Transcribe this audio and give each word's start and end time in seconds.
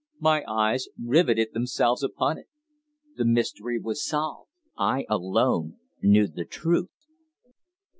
My 0.19 0.43
eyes 0.47 0.87
riveted 0.99 1.53
themselves 1.53 2.01
upon 2.01 2.39
it. 2.39 2.47
The 3.17 3.23
mystery 3.23 3.77
was 3.79 4.03
solved. 4.03 4.49
I 4.75 5.05
alone 5.07 5.77
knew 6.01 6.27
the 6.27 6.43
truth! 6.45 6.89